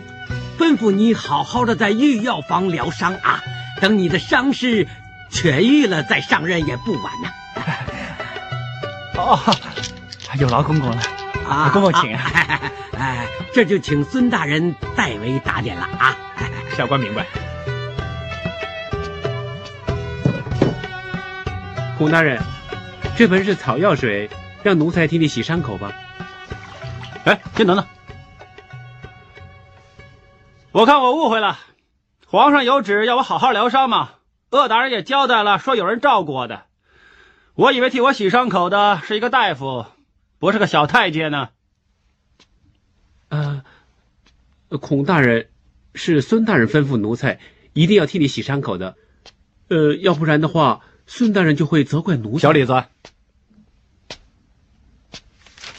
[0.58, 3.40] 吩咐你好好的在御药房疗伤啊。
[3.80, 4.88] 等你的伤势
[5.30, 7.28] 痊愈了，再上任也不晚呢。
[9.16, 9.38] 哦，
[10.36, 11.00] 有劳公公了，
[11.48, 12.12] 啊，公公请。
[12.98, 16.16] 哎，这就请孙大人代为打点了啊。
[16.76, 17.24] 小官明白。
[21.96, 22.42] 孔大人，
[23.16, 24.28] 这盆是草药水，
[24.64, 25.92] 让奴才替你洗伤口吧。
[27.24, 27.86] 哎，先等等，
[30.74, 31.60] 我看我误会了，
[32.26, 34.10] 皇上有旨要我好好疗伤嘛。
[34.50, 36.64] 鄂大人也交代了，说有人照顾我的。
[37.54, 39.86] 我以为替我洗伤口的是一个大夫，
[40.40, 41.50] 不是个小太监呢。
[43.28, 43.62] 呃，
[44.80, 45.48] 孔大人，
[45.94, 47.38] 是孙大人吩咐奴才
[47.72, 48.96] 一定要替你洗伤口的。
[49.68, 52.40] 呃，要不然的话，孙大人就会责怪奴才。
[52.40, 52.84] 小李子，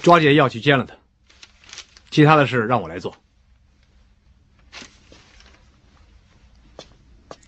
[0.01, 0.95] 抓紧药去煎了他。
[2.11, 3.17] 其他的事让我来做。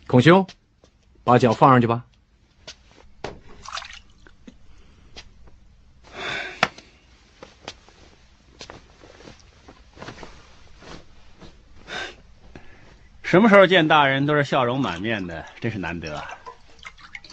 [0.07, 0.47] 孔兄，
[1.25, 2.05] 把脚放上去吧。
[13.21, 16.17] 什么时候见大人都是笑容满面的，真是难得。
[16.17, 16.29] 啊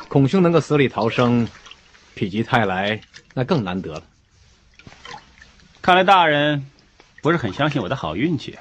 [0.09, 1.47] 孔兄能够死里逃生，
[2.17, 3.01] 否极泰来，
[3.35, 4.03] 那更难得了。
[5.81, 6.69] 看来大人
[7.23, 8.59] 不是很相信我的好运气。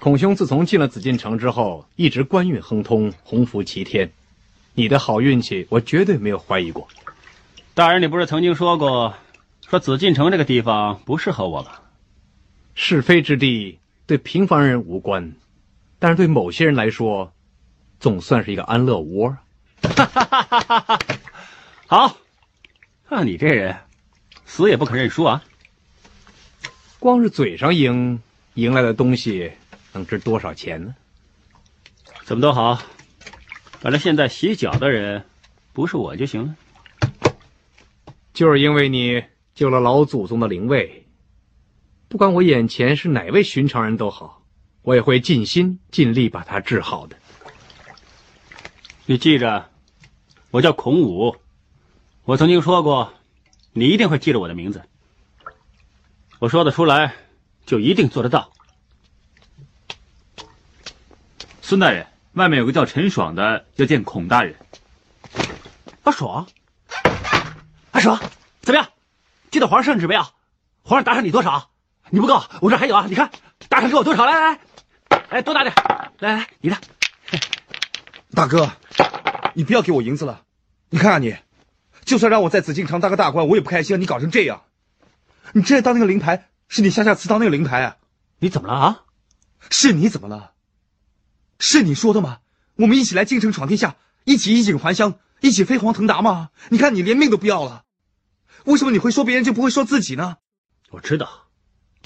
[0.00, 4.12] 孔兄自从进了紫禁城之后，一直官运亨通，鸿福齐天。
[4.74, 6.86] 你的好运气，我绝对没有怀疑过。
[7.74, 9.14] 大人，你不是曾经说过，
[9.68, 11.72] 说紫禁城这个地方不适合我吗？
[12.76, 15.32] 是非之地，对平凡人无关。
[15.98, 17.32] 但是对某些人来说，
[17.98, 19.36] 总算是一个安乐窝。
[19.82, 20.98] 哈哈哈哈哈
[21.88, 22.16] 好，
[23.08, 23.76] 看你这人，
[24.46, 25.42] 死也不肯认输啊！
[27.00, 28.20] 光是嘴上赢，
[28.54, 29.52] 赢来的东西
[29.92, 30.94] 能值多少钱呢？
[32.24, 32.82] 怎么都好，
[33.80, 35.24] 反正现在洗脚的人
[35.72, 36.56] 不是我就行了。
[38.32, 39.24] 就是因为你
[39.54, 41.06] 救了老祖宗的灵位，
[42.08, 44.36] 不管我眼前是哪位寻常人都好。
[44.82, 47.16] 我也会尽心尽力把他治好的。
[49.04, 49.68] 你记着，
[50.50, 51.36] 我叫孔武，
[52.24, 53.12] 我曾经说过，
[53.72, 54.82] 你一定会记着我的名字。
[56.38, 57.14] 我说得出来，
[57.66, 58.50] 就一定做得到。
[61.68, 64.56] 孙大人，外面有个叫陈爽的要见孔大人。
[66.02, 66.46] 阿爽，
[67.90, 68.18] 阿爽，
[68.62, 68.88] 怎么样？
[69.50, 70.22] 接到皇上圣旨没有？
[70.82, 71.68] 皇上打赏你多少？
[72.08, 73.04] 你不够，我这还有啊！
[73.06, 73.30] 你看，
[73.68, 74.24] 打赏给我多少？
[74.24, 74.60] 来来来。
[75.28, 75.74] 哎，多打点！
[76.20, 76.76] 来来，你的。
[78.32, 78.70] 大哥，
[79.52, 80.44] 你不要给我银子了。
[80.88, 81.36] 你看啊，你，
[82.06, 84.00] 就算让我在紫禁城当个大官，我也不开心。
[84.00, 84.62] 你搞成这样，
[85.52, 87.96] 你这当那个灵牌，是你下下次当那个灵牌啊？
[88.38, 89.02] 你怎么了啊？
[89.68, 90.52] 是你怎么了？
[91.58, 92.38] 是你说的吗？
[92.76, 96.50] 我们一起来京城闯天下，一起衣锦还乡，一起飞黄腾达吗？
[96.70, 97.84] 你看你连命都不要了，
[98.64, 100.36] 为什么你会说别人就不会说自己呢？
[100.90, 101.48] 我知道，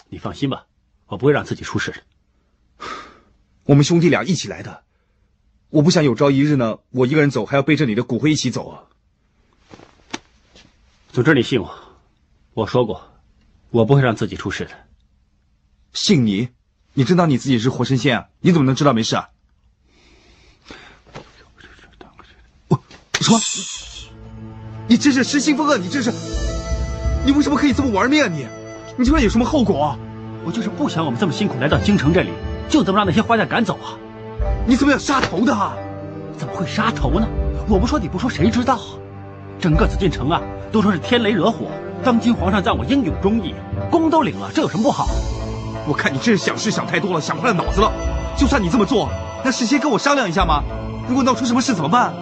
[0.09, 0.67] 你放心吧，
[1.07, 2.87] 我不会让自己出事的。
[3.65, 4.85] 我们兄弟俩一起来的，
[5.69, 8.85] 我不想有朝一日呢，我一个人走还要背着你的骨灰一起走啊。
[11.13, 11.79] 总之，你信我，
[12.55, 13.13] 我说过，
[13.69, 14.71] 我不会让自己出事的。
[15.93, 16.49] 信你？
[16.95, 18.29] 你真当你自己是活神仙啊？
[18.41, 19.29] 你怎么能知道没事啊？
[23.23, 23.41] 你说？
[24.89, 25.77] 你这是失心疯啊！
[25.81, 26.13] 你这是，
[27.25, 28.29] 你为什么可以这么玩命啊？
[28.29, 28.45] 你，
[28.99, 29.97] 你这样有什么后果？
[30.45, 32.31] 我就是不想我们这么辛苦来到京城这里。
[32.69, 33.95] 就这么让那些坏蛋赶走啊？
[34.67, 35.57] 你怎么要杀头的？
[36.37, 37.29] 怎么会杀头呢？
[37.69, 38.99] 我不说你不说谁知道啊？
[39.61, 41.67] 整个紫禁城啊，都说是天雷惹火。
[42.03, 43.55] 当今皇上赞我英勇忠义，
[43.89, 45.07] 功都领了，这有什么不好？
[45.87, 47.93] 我看你真是想事想太多了，想坏了脑子了。
[48.37, 49.09] 就算你这么做，
[49.45, 50.65] 那事先跟我商量一下吗？
[51.09, 52.13] 如果闹出什么事怎么办？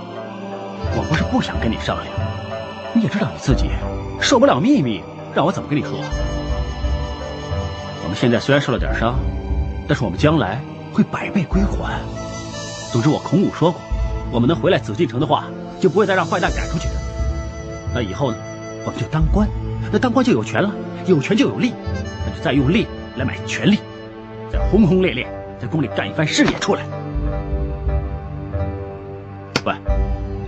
[0.96, 2.14] 我不是不想跟你商量，
[2.94, 3.70] 你也知道你自己
[4.20, 5.02] 受不了秘密，
[5.34, 5.92] 让我怎么跟你说？
[8.02, 9.14] 我们现在虽然受了点伤。
[9.88, 10.60] 但是我们将来
[10.92, 11.98] 会百倍归还。
[12.92, 13.80] 总之，我孔武说过，
[14.30, 15.46] 我们能回来紫禁城的话，
[15.80, 16.88] 就不会再让坏蛋赶出去。
[17.92, 18.36] 那以后呢，
[18.86, 19.48] 我们就当官，
[19.90, 20.70] 那当官就有权了，
[21.06, 21.74] 有权就有力，
[22.24, 23.80] 那就再用力来买权力，
[24.52, 25.26] 再轰轰烈烈
[25.60, 26.82] 在宫里干一番事业出来。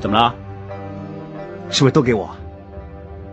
[0.03, 0.34] 怎么了？
[1.70, 2.36] 是不是都给我？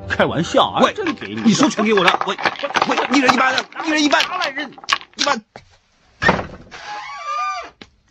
[0.07, 0.83] 开玩笑啊！
[0.83, 1.41] 喂，真给你？
[1.41, 2.25] 你说全给我了？
[2.27, 2.37] 喂
[2.87, 3.55] 喂，一人一半，
[3.87, 4.71] 一人一半，来人
[5.15, 5.43] 一半。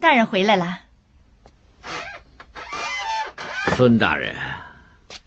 [0.00, 0.80] 大人回来了，
[3.76, 4.34] 孙大人，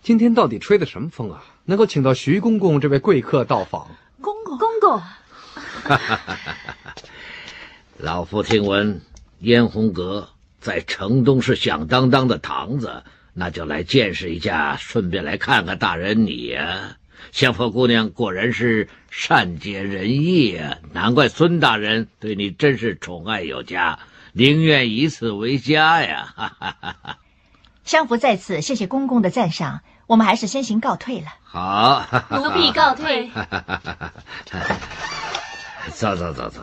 [0.04, 1.42] 今天到底吹的什么风啊？
[1.64, 3.88] 能够请到徐公公这位贵客到访？
[4.20, 5.02] 公公公公，
[7.96, 9.00] 老夫听闻
[9.40, 10.28] 燕红阁
[10.60, 13.04] 在城东是响当当的堂子，
[13.34, 16.98] 那就来见识一下，顺便来看看大人你呀。
[17.32, 24.00] 香佛姑娘果然是善解人意啊，难怪孙大人对你真是宠爱有加。
[24.34, 26.34] 宁愿以此为家呀！
[26.36, 27.18] 哈哈哈哈
[27.84, 29.82] 相福在此，谢谢公公的赞赏。
[30.08, 31.28] 我们还是先行告退了。
[31.44, 33.30] 好，奴婢告退。
[35.94, 36.62] 走走走走。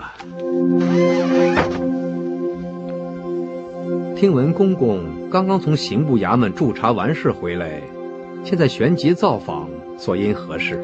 [4.16, 7.82] 听闻公公刚刚从刑部衙门驻查完事回来，
[8.44, 9.68] 现在旋即造访，
[9.98, 10.82] 所因何事？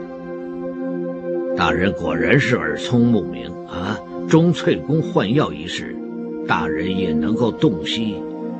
[1.57, 3.99] 大人果然是耳聪目明啊！
[4.29, 5.97] 钟翠宫换药一事，
[6.47, 8.17] 大人也能够洞悉。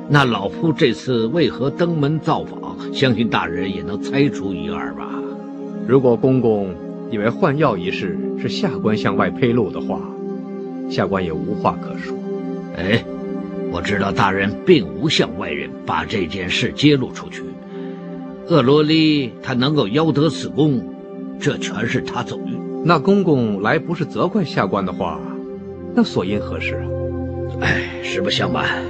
[0.09, 5.07] 那老夫这次为何登门造访，相信大人也能猜出一二吧。
[5.87, 6.73] 如果公公
[7.11, 10.01] 以为换药一事是下官向外披露的话，
[10.89, 12.17] 下官也无话可说。
[12.75, 13.03] 哎，
[13.75, 17.43] 我知道大人并无向外人把这件事揭露出去。
[18.47, 20.81] 恶罗莉她能够邀得此功，
[21.41, 22.57] 这全是他走运。
[22.85, 25.19] 那公公来不是责怪下官的话，
[25.93, 26.87] 那所因何事啊？
[27.59, 28.81] 哎，实不相瞒，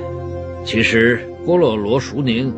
[0.63, 2.53] 其实郭洛罗、淑宁、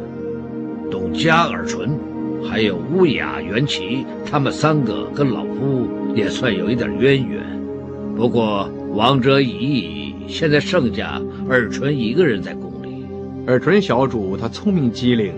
[0.91, 1.97] 董家、尔淳，
[2.43, 7.41] 还有乌雅、元琪，他们三个跟老夫也算有一点渊源。
[8.17, 13.05] 不过王者已矣，现在剩下尔淳一个人在宫里。
[13.47, 15.34] 尔淳小主他聪明机灵，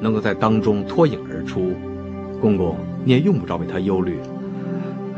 [0.00, 1.72] 能够在当中脱颖而出，
[2.40, 4.18] 公公你也用不着为他忧虑。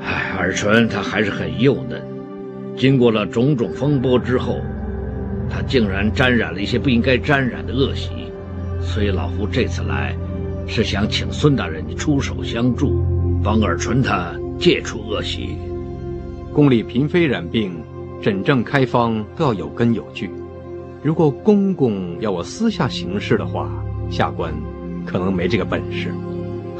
[0.02, 2.00] 唉，尔淳他还是很幼嫩，
[2.76, 4.58] 经过了种种风波之后，
[5.50, 8.10] 他竟然沾染了一些不应该沾染的恶习，
[8.80, 10.16] 所以老夫这次来，
[10.68, 13.04] 是想请孙大人你出手相助，
[13.42, 15.56] 帮尔淳他戒除恶习。
[16.52, 17.72] 宫里嫔妃染病，
[18.20, 20.30] 诊症开方都要有根有据。
[21.02, 23.70] 如果公公要我私下行事的话，
[24.10, 24.52] 下官
[25.06, 26.12] 可能没这个本事。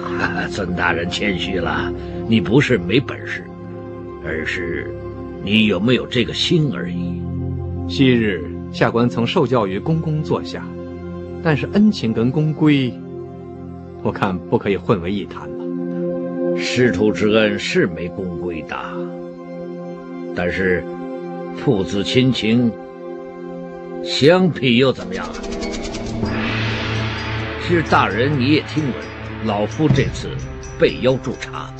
[0.50, 1.92] 孙大人谦虚了，
[2.28, 3.44] 你不是没本事，
[4.24, 4.90] 而是
[5.42, 7.20] 你有没有这个心而已。
[7.88, 10.64] 昔日下官曾受教于公公座下，
[11.42, 12.92] 但是恩情跟公规，
[14.02, 16.56] 我看不可以混为一谈了。
[16.56, 18.76] 师徒之恩是没公规的，
[20.34, 20.84] 但是
[21.56, 22.72] 父子亲情
[24.02, 25.26] 相比又怎么样？
[27.66, 28.94] 其实大人你也听闻。
[29.46, 30.28] 老夫这次
[30.78, 31.72] 被邀驻查，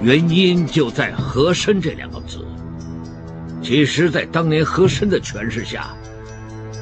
[0.00, 2.46] 原因就在“和珅”这两个字。
[3.60, 5.88] 其实，在当年和珅的权势下，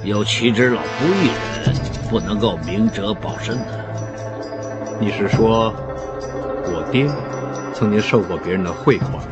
[0.04, 1.74] 有岂止老夫一人
[2.10, 4.98] 不能够明哲保身的？
[5.00, 5.72] 你是说，
[6.64, 7.06] 我爹
[7.72, 9.22] 曾经受过别人的贿款？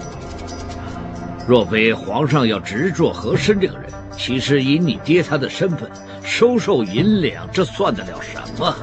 [1.49, 5.91] 若非皇上要执着和珅这个人，其实以你爹他的身份，
[6.23, 8.77] 收受银两，这算得了什么？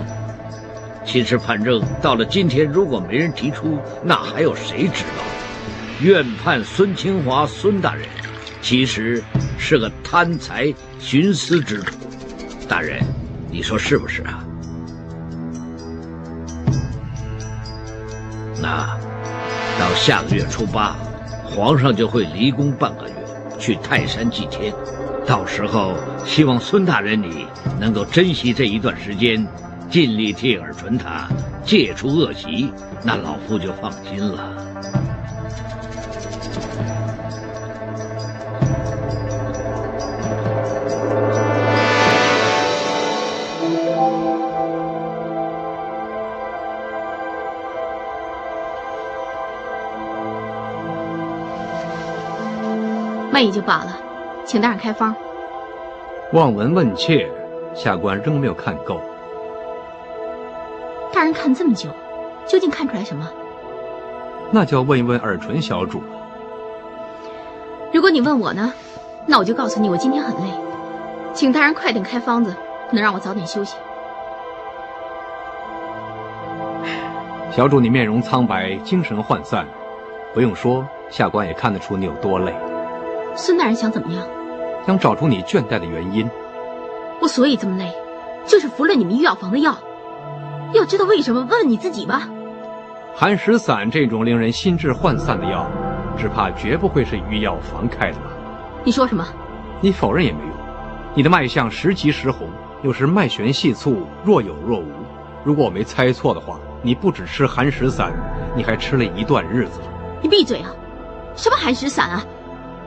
[1.05, 5.21] 其实，反正到了今天，如果没人提出，那还有谁知道？
[6.01, 8.07] 院判孙清华孙大人，
[8.63, 9.23] 其实
[9.59, 11.95] 是个贪财徇私之徒。
[12.67, 12.99] 大人，
[13.51, 14.43] 你说是不是啊？
[18.59, 18.97] 那
[19.79, 20.97] 到下个月初八，
[21.55, 23.15] 皇上就会离宫半个月，
[23.57, 24.73] 去泰山祭天。
[25.25, 25.93] 到时候，
[26.25, 27.47] 希望孙大人你
[27.79, 29.47] 能够珍惜这一段时间。
[29.89, 31.29] 尽力替尔淳他
[31.63, 32.71] 戒除恶习，
[33.03, 34.51] 那老夫就放心了。
[53.35, 53.99] 脉也就罢了，
[54.45, 55.13] 请大人开方。
[56.31, 57.29] 望闻问切，
[57.73, 59.01] 下官仍没有看够。
[61.11, 61.89] 大人看这么久，
[62.47, 63.29] 究竟看出来什么？
[64.51, 66.07] 那就要问一问耳唇小主了。
[67.91, 68.71] 如果你问我呢，
[69.25, 70.49] 那我就告诉你，我今天很累，
[71.33, 72.55] 请大人快点开方子，
[72.89, 73.75] 能让我早点休息。
[77.51, 79.67] 小主，你面容苍白，精神涣散，
[80.33, 82.55] 不用说，下官也看得出你有多累。
[83.35, 84.25] 孙大人想怎么样？
[84.85, 86.29] 想找出你倦怠的原因。
[87.19, 87.91] 我所以这么累，
[88.45, 89.75] 就是服了你们御药房的药。
[90.73, 91.41] 要知道为什么？
[91.41, 92.29] 问问你自己吧。
[93.13, 95.65] 寒食散这种令人心智涣散的药，
[96.17, 98.31] 只怕绝不会是御药房开的吧？
[98.83, 99.25] 你说什么？
[99.81, 100.49] 你否认也没用。
[101.13, 102.47] 你的脉象时急时红，
[102.83, 104.87] 有时脉弦细促，若有若无。
[105.43, 108.13] 如果我没猜错的话，你不只吃寒食散，
[108.55, 109.87] 你还吃了一段日子了。
[110.21, 110.71] 你闭嘴啊！
[111.35, 112.23] 什么寒食散啊？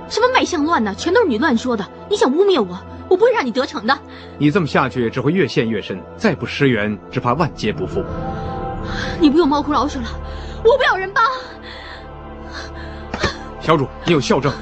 [0.09, 0.95] 什么脉象乱呢？
[0.97, 1.87] 全都是你乱说的！
[2.09, 2.79] 你想污蔑我？
[3.09, 3.99] 我不会让你得逞的。
[4.39, 8.05] 你这么下去，只会越陷越深，再不施援，只怕万劫不复。
[9.21, 10.07] 你不用猫哭老鼠了，
[10.65, 11.25] 我不要人帮。
[13.61, 14.53] 小主，你有孝正。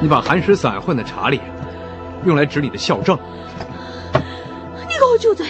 [0.00, 1.40] 你把寒食散混在茶里，
[2.26, 3.18] 用来指你的校正。
[5.24, 5.46] 住嘴！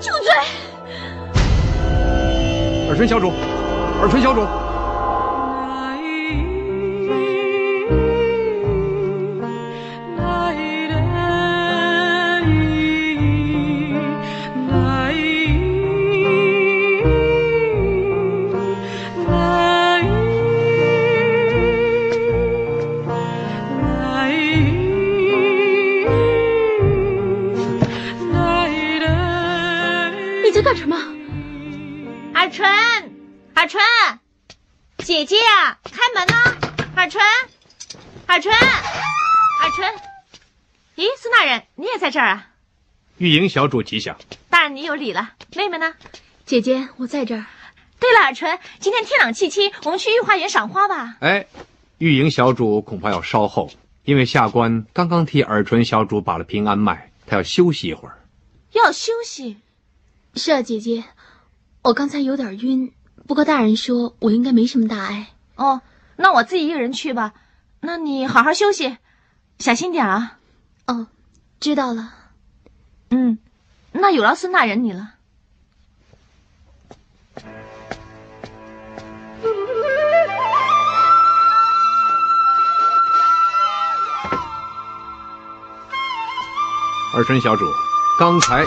[0.00, 0.32] 住嘴！
[2.86, 3.30] 耳春小主，
[4.00, 4.40] 耳春小主。
[43.20, 44.16] 玉莹小主吉祥。
[44.48, 45.32] 大人你有礼了。
[45.54, 45.92] 妹妹呢？
[46.46, 47.44] 姐姐，我在这儿。
[47.98, 51.18] 对了，尔淳，今天天朗气清，我们去御花园赏花吧。
[51.20, 51.46] 哎，
[51.98, 53.70] 玉莹小主恐怕要稍后，
[54.04, 58.18] 因为下官刚刚替尔淳小主把了平安脉，她要休息一会儿。
[58.72, 59.58] 要休息？
[60.34, 61.04] 是啊，姐姐，
[61.82, 62.90] 我刚才有点晕，
[63.26, 65.26] 不过大人说我应该没什么大碍。
[65.56, 65.82] 哦，
[66.16, 67.34] 那我自己一个人去吧。
[67.80, 68.96] 那你好好休息，
[69.58, 70.38] 小心点啊。
[70.86, 71.08] 哦，
[71.60, 72.14] 知道了。
[73.10, 73.38] 嗯，
[73.92, 75.14] 那有劳孙大人你了。
[87.12, 87.64] 二春小主，
[88.18, 88.66] 刚才，哎，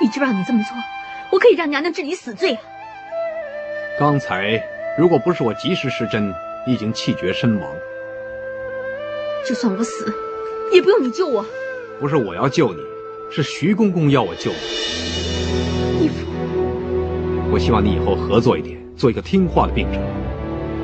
[0.00, 0.74] 你知不知道你这么做，
[1.30, 2.62] 我可以让娘娘治你死罪啊！
[3.98, 4.66] 刚才
[4.98, 6.34] 如果不是我及时施针，
[6.66, 7.70] 你已经气绝身亡。
[9.46, 10.10] 就算我死，
[10.72, 11.44] 也不用你救我。
[12.00, 12.78] 不是我要救你，
[13.30, 14.56] 是徐公公要我救你。
[16.02, 16.26] 义父，
[17.52, 20.00] 我希望你以后合作一点，做一个听话的病人。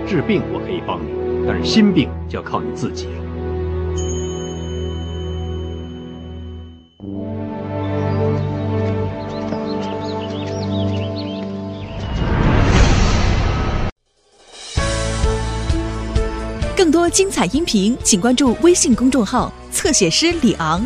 [0.07, 1.09] 治病我可以帮你，
[1.49, 3.13] 但是心病就要靠你自己了。
[16.77, 20.83] 更多精彩音频，请关注微信公众号“侧写师李昂”。